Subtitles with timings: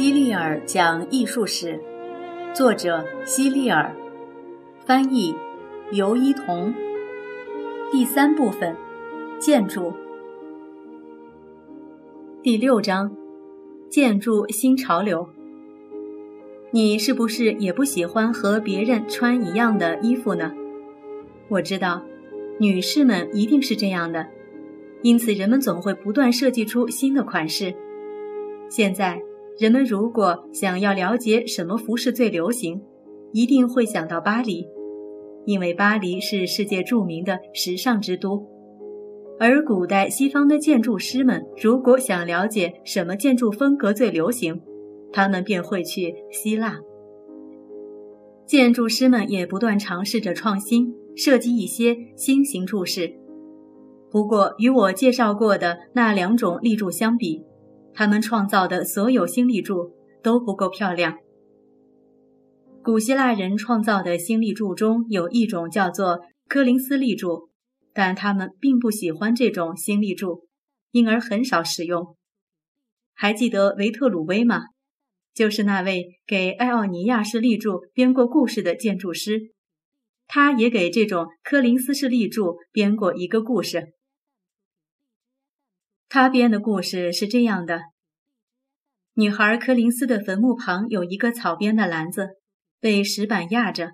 [0.00, 1.78] 希利尔讲艺术史，
[2.54, 3.94] 作者希利尔，
[4.86, 5.34] 翻译
[5.92, 6.72] 尤一彤。
[7.92, 8.74] 第三部分，
[9.38, 9.92] 建筑。
[12.42, 13.14] 第六章，
[13.90, 15.28] 建筑新潮流。
[16.70, 20.50] 你是不是也不喜欢和别人穿一样的衣服呢？
[21.48, 22.02] 我知道，
[22.58, 24.26] 女士们一定是这样的，
[25.02, 27.74] 因此人们总会不断设计出新的款式。
[28.70, 29.20] 现在。
[29.60, 32.80] 人们如果想要了解什么服饰最流行，
[33.34, 34.66] 一定会想到巴黎，
[35.44, 38.42] 因为巴黎是世界著名的时尚之都。
[39.38, 44.62] 而古代西方的建筑师们如果想了解什么建筑风格最流行，
[45.12, 46.78] 他们便会去希腊。
[48.46, 53.12] 建筑师们也不断尝试着创新，设计一些新型柱式。
[54.10, 57.44] 不过，与我介绍过的那两种立柱相比，
[57.94, 61.18] 他们创造的所有新立柱都不够漂亮。
[62.82, 67.50] 古希腊人创造的新立柱中有一种叫做柯林斯立柱，
[67.92, 70.48] 但他们并不喜欢这种新立柱，
[70.92, 72.16] 因而很少使用。
[73.12, 74.62] 还记得维特鲁威吗？
[75.34, 79.52] 就是那位给艾奥尼亚式立柱编过故事的建筑师，
[80.26, 83.92] 他也给这种柯林斯式立柱编过一个故事。
[86.12, 87.82] 他编的故事是这样的：
[89.14, 92.30] 女孩柯林斯的坟墓旁有一个草编的篮子，
[92.80, 93.92] 被石板压着，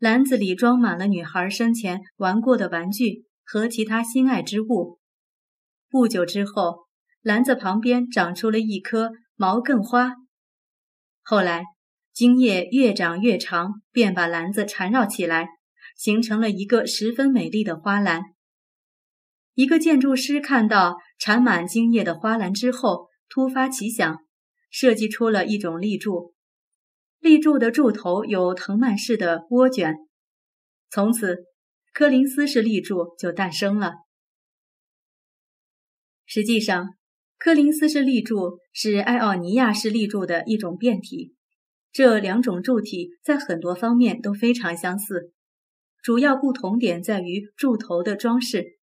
[0.00, 4.98] 篮子里装满了女孩生前玩过的玩具和其他心爱之物。
[5.88, 6.88] 不久之后，
[7.22, 10.16] 篮子旁边长出了一棵毛茛花。
[11.22, 11.62] 后来，
[12.12, 15.46] 茎叶越长越长，便把篮子缠绕起来，
[15.96, 18.22] 形成了一个十分美丽的花篮。
[19.56, 24.18] 一个建筑师看到缠满茎叶的花篮之后，突发奇想，
[24.70, 26.34] 设计出了一种立柱。
[27.20, 29.96] 立柱的柱头有藤蔓式的涡卷，
[30.90, 31.38] 从此
[31.94, 33.94] 柯林斯式立柱就诞生了。
[36.26, 36.90] 实际上，
[37.38, 41.34] 柯林斯式立柱是埃奥尼亚式立柱的一种变体。
[41.92, 45.32] 这两种柱体在很多方面都非常相似，
[46.02, 48.75] 主要不同点在于柱头的装饰。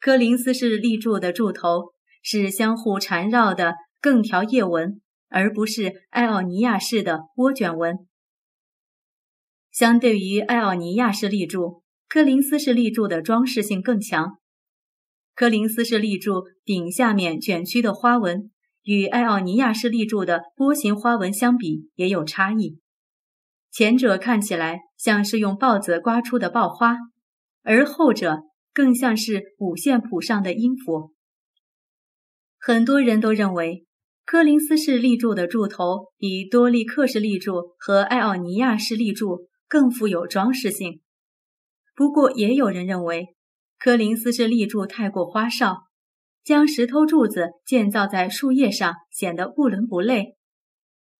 [0.00, 1.92] 柯林斯式立柱的柱头
[2.22, 7.96] 是相互缠绕的更条叶纹，而不是埃奥尼亚式的涡卷纹。
[9.72, 14.38] 相对于埃奥尼亚式立柱，柯林斯式立柱的装饰性更强。
[15.34, 22.78] 柯林斯式立柱顶下面卷曲的花纹与埃奥尼亚式立柱的波形花纹相比也有差异。
[23.72, 26.96] 前者看起来像是用刨子刮出的刨花，
[27.64, 28.44] 而后者。
[28.78, 31.12] 更像是五线谱上的音符。
[32.60, 33.88] 很多人都认为
[34.24, 41.00] 柯林斯式立柱的柱头比多利克式立柱和艾奥尼亚式立柱更富有装饰性。
[41.96, 43.34] 不过，也有人认为
[43.80, 45.78] 柯林斯式立柱太过花哨，
[46.44, 50.36] 将石头柱子建造在树叶上显得不伦不类。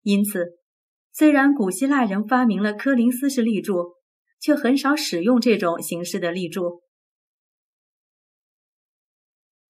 [0.00, 0.46] 因此，
[1.12, 3.96] 虽然古希腊人发明了柯林斯式立柱，
[4.40, 6.81] 却很少使用这种形式的立柱。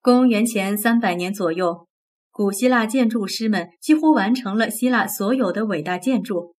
[0.02, 1.86] 公元前三百年左右，
[2.32, 6.56] 古希腊建筑师们几乎完成了希腊所有的伟大建筑。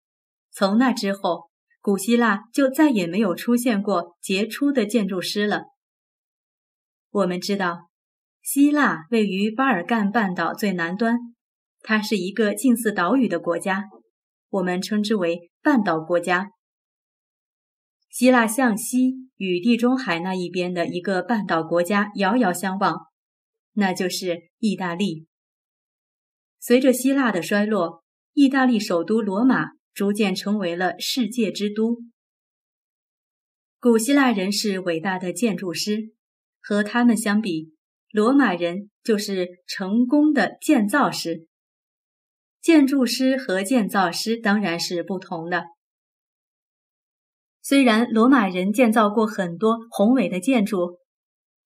[0.49, 1.49] 从那之后，
[1.81, 5.63] 古希腊就再也没有出现过杰出的建筑师了。
[7.11, 7.89] 我们知道，
[8.41, 11.17] 希腊位于巴尔干半岛最南端，
[11.81, 13.89] 它是一个近似岛屿的国家，
[14.51, 16.51] 我们称之为半岛国家。
[18.09, 23.07] 希腊向西与地中海那一边的一个半岛国家遥遥相望。
[23.73, 25.27] 那就是意大利。
[26.59, 28.03] 随着希腊的衰落，
[28.33, 31.97] 意大利首都罗马逐渐成为了世界之都。
[33.79, 36.13] 古希腊人是伟大的建筑师，
[36.61, 37.73] 和他们相比，
[38.11, 41.47] 罗马人就是成功的建造师。
[42.61, 45.65] 建筑师和建造师当然是不同的。
[47.61, 50.99] 虽然罗马人建造过很多宏伟的建筑，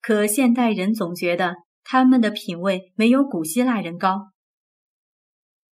[0.00, 1.54] 可现代人总觉得。
[1.90, 4.32] 他们的品味没有古希腊人高。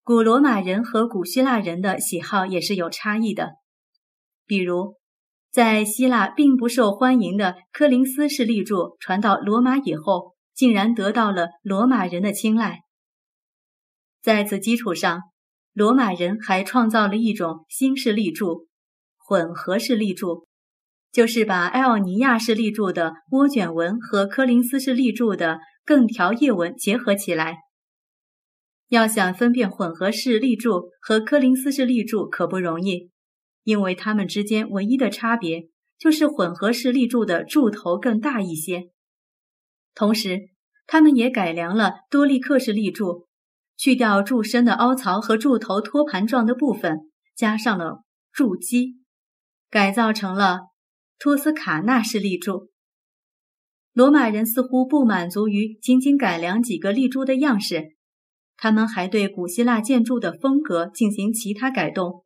[0.02, 3.56] 古罗马人和古希腊人的喜好也是有差异的。
[4.46, 4.96] 比如，
[5.52, 12.84] 在希腊并不受欢迎的柯林斯式立柱传到罗马以后，竟然得到了罗马人的青睐。
[14.22, 15.20] 在此基础上，
[15.74, 18.68] 罗马人还创造了一种新式立柱——
[19.20, 20.48] 混合式立柱，
[21.12, 25.60] 就是把埃奥尼亚式立柱的涡卷纹和柯林斯式立柱的。
[25.86, 27.60] 更条叶纹结合起来。
[28.90, 33.12] 要想分辨混合式立柱和柯林斯式立柱可不容易，
[33.64, 38.92] 因为它们之间唯一的差别就是混合式立柱的柱头更大一些。
[39.96, 40.50] 同时，
[40.86, 43.28] 他们也改良了多利克式立柱，
[43.76, 48.98] 去掉柱身的凹槽和柱头托盘状的部分，加上了柱基，
[49.70, 50.60] 改造成了
[51.18, 52.70] 托斯卡纳式立柱。
[53.96, 57.96] 罗马人似乎不满足于仅仅改良几个立柱的样式。
[58.58, 62.26] 他们还对古希腊建筑的风格进行其他改动，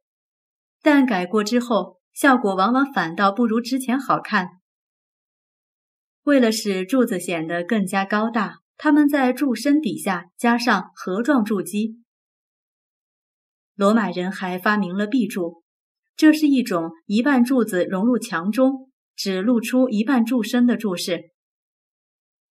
[0.81, 4.47] 但改过之后，效果往往反倒不如之前好看。
[6.23, 11.99] 为了使柱子显得更加高大，他们在柱身底下加上盒状柱基。
[13.75, 15.61] 罗马人还发明了壁柱，
[16.15, 21.29] 这是一种一半柱子融入墙中，只露出一半柱身的柱式；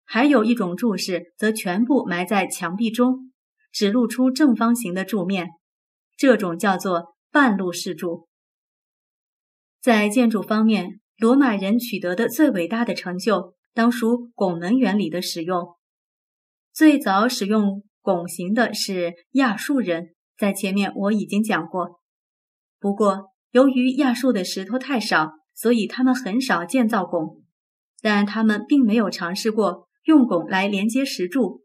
[0.05, 3.31] 还有一种柱式则全部埋在墙壁中。
[3.77, 5.49] 只露出正方形的柱面，
[6.15, 8.29] 这种叫做半露式柱。
[9.81, 15.75] 在建筑方面，罗马人取得的最伟大的成就，当属拱门原理的使用。
[16.71, 21.99] 最早使用拱形的是亚述人，在前面我已经讲过。
[22.79, 27.43] 不过，由于亚述的石头太少，所以他们很少建造拱，
[28.01, 31.63] 但他们并没有尝试过用拱来连接石柱。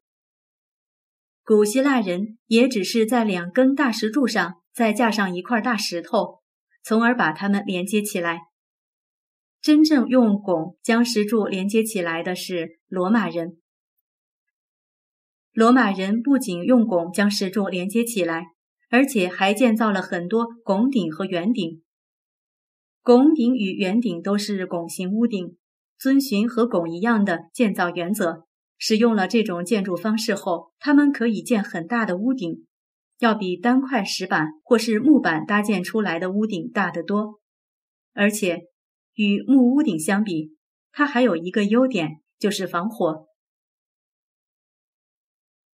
[1.44, 6.40] 古希腊人也只是在两根大石柱上再架上一块大石头，
[6.82, 8.40] 从而把它们连接起来。
[9.60, 13.58] 真正用拱将石柱连接起来的是罗马人。
[15.52, 18.46] 罗马人不仅用拱将石柱连接起来，
[18.88, 21.82] 而且还建造了很多拱顶和圆顶。
[23.02, 25.58] 拱顶与圆顶都是拱形屋顶，
[26.00, 28.46] 遵循和拱一样的建造原则。
[28.78, 32.66] 使用了这种建筑方式后，他们可以建很大的屋顶，
[33.18, 37.40] 要比单块石板或是木板搭建出来的屋顶大得多。
[38.14, 38.62] 而且，
[39.12, 40.56] 与木屋顶相比，
[40.90, 43.26] 它还有一个优点，就是防火。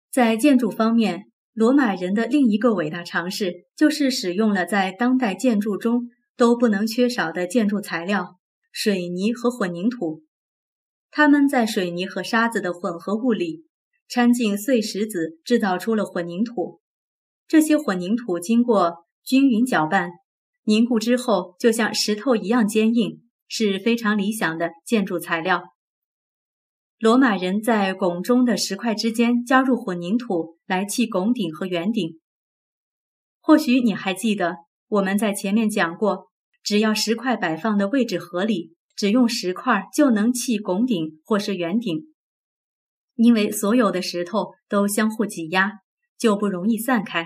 [0.09, 8.39] 在建筑方面，罗马人的另一个伟大尝试，就是使用了在当代建筑中都不能缺少的建筑材料——
[8.73, 10.23] 水泥和混凝土。
[11.11, 13.67] 他们在水泥和沙子的混合物里
[14.09, 16.81] 掺进碎石子，制造出了混凝土。
[17.47, 20.09] 这些混凝土经过均匀搅拌、
[20.63, 25.63] 凝固之后，就像石头一样坚硬，是非常理想的建筑材料。
[26.97, 32.19] 罗马人在拱中的石块之间加入混凝土来砌拱顶和圆顶。
[33.39, 34.55] 或许你还记得，
[34.87, 36.31] 我们在前面讲过，
[36.63, 38.73] 只要石块摆放的位置合理。
[38.95, 42.13] 只用石块就能砌拱顶或是圆顶，
[43.15, 45.79] 因为所有的石头都相互挤压，
[46.15, 47.25] 就不容易散开。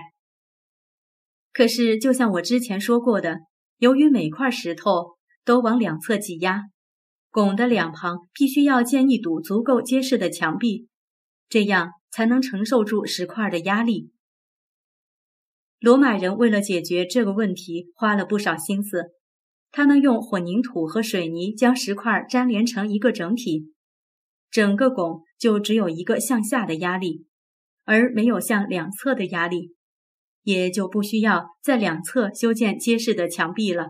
[1.52, 3.40] 可是，就像我之前说过的，
[3.76, 6.62] 由于每块石头都往两侧挤压，
[7.30, 10.88] 拱的两旁必须要建一堵足够结实的墙壁，
[11.50, 14.10] 这样才能承受住石块的压力。
[15.80, 19.10] 罗马人为了解决这个问题，花了不少心思。
[19.70, 23.72] 他们用混凝土和水泥将石块粘连成一个整体，
[24.50, 27.26] 整个拱就只有一个向下的压力，
[27.84, 29.74] 而没有向两侧的压力，
[30.42, 33.88] 也就不需要在两侧修建结实的墙壁了。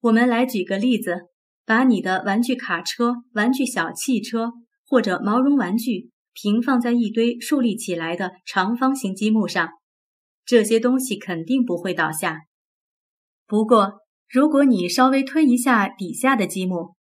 [0.00, 1.22] 我们来举个例子：
[1.64, 4.52] 把你的玩具卡车、玩具小汽车
[4.86, 9.70] 或者毛绒玩具平放在一堆竖立起来的长方形积木上，
[10.44, 12.42] 这些东西肯定不会倒下。
[13.48, 16.94] 不过，如果你稍微推一下底下的积木，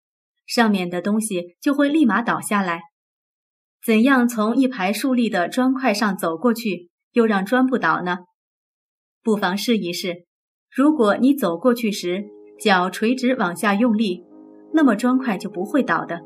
[0.45, 2.83] 上面的东西就会立马倒下来。
[3.85, 8.19] 怎样从一排竖立的砖块上走过去，又让砖不倒呢？
[9.21, 10.25] 不妨试一试。
[10.73, 12.23] 如果你走过去时
[12.61, 14.23] 脚垂直往下用力，
[14.73, 16.21] 那么砖块就不会倒的。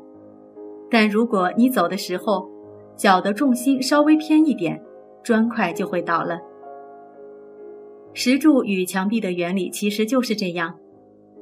[0.88, 2.48] 但如果你走的时候
[2.96, 4.80] 脚的重心稍微偏一点，
[5.24, 6.38] 砖块就会倒了。
[8.14, 10.74] 石柱与墙壁的原理其实就是这样：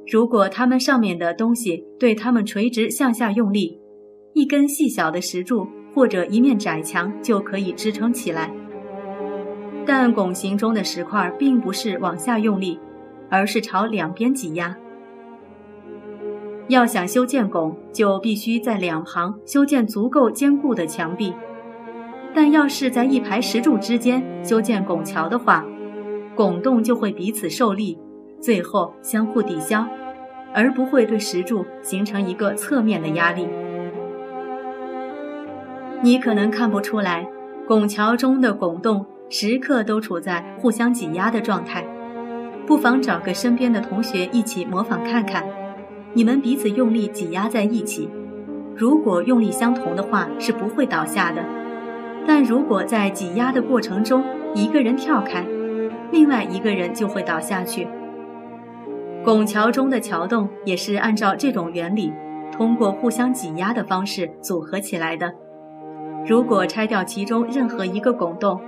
[0.07, 3.77] 如果它们上面的东西对它们垂直向下用力，
[4.33, 8.49] 一根细小的石柱或者一面窄墙就可以支撑起来。
[9.85, 12.79] 但拱形中的石块并不是往下用力，
[13.29, 14.77] 而是朝两边挤压。
[16.69, 21.33] 要想修建拱，就必须在两旁修建足够坚固的墙壁；
[22.33, 25.65] 但要是在一排石柱之间修建拱桥的话，
[26.41, 27.99] 拱洞就会彼此受力，
[28.39, 29.85] 最后相互抵消，
[30.55, 33.47] 而不会对石柱形成一个侧面的压力。
[36.01, 37.27] 你可能看不出来，
[37.67, 41.85] 拱桥中的拱洞时刻都处在互相挤压的状态，
[42.65, 45.45] 不妨找个身边的同学一起模仿看看，
[46.13, 48.09] 你们彼此用力挤压在一起，
[48.75, 51.45] 如果用力相同的话是不会倒下的，
[52.25, 54.23] 但如果在挤压的过程中
[54.55, 55.45] 一个人跳开，
[56.11, 57.87] 另外一个人就会倒下去。
[59.23, 62.11] 拱桥中的桥洞也是按照这种原理，
[62.51, 65.33] 通过互相挤压的方式组合起来的。
[66.25, 68.59] 如果拆掉其中任何一个拱洞，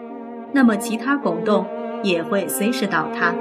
[0.51, 1.65] 那么其他拱洞
[2.01, 3.33] 也会随时倒塌。